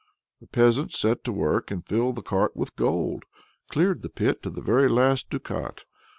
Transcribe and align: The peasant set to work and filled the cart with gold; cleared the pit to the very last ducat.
The 0.39 0.47
peasant 0.47 0.93
set 0.93 1.23
to 1.25 1.31
work 1.31 1.69
and 1.69 1.85
filled 1.85 2.15
the 2.15 2.23
cart 2.23 2.55
with 2.57 2.75
gold; 2.75 3.23
cleared 3.69 4.01
the 4.01 4.09
pit 4.09 4.41
to 4.41 4.49
the 4.49 4.59
very 4.63 4.89
last 4.89 5.29
ducat. 5.29 5.83